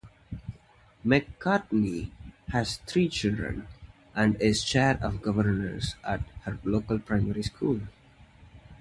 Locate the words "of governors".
4.99-5.93